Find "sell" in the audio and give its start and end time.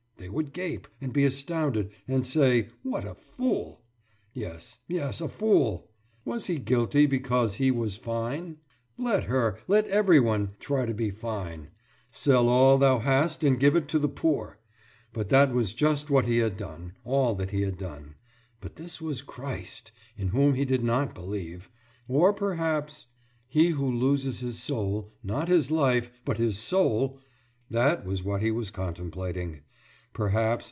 12.11-12.49